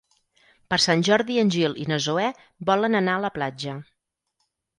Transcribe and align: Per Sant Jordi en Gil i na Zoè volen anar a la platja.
Per 0.73 0.77
Sant 0.85 1.03
Jordi 1.09 1.37
en 1.41 1.51
Gil 1.55 1.75
i 1.81 1.85
na 1.91 1.99
Zoè 2.07 2.25
volen 2.71 3.01
anar 3.01 3.19
a 3.21 3.25
la 3.27 3.33
platja. 3.37 3.77